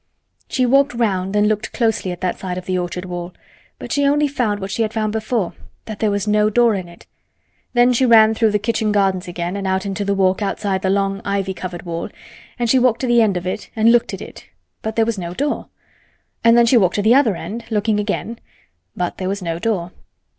[0.49, 3.35] She walked round and looked closely at that side of the orchard wall,
[3.77, 7.05] but she only found what she had found before—that there was no door in it.
[7.73, 10.89] Then she ran through the kitchen gardens again and out into the walk outside the
[10.89, 12.09] long ivy covered wall,
[12.57, 14.47] and she walked to the end of it and looked at it,
[14.81, 15.67] but there was no door;
[16.43, 18.39] and then she walked to the other end, looking again,
[18.97, 19.91] but there was no door.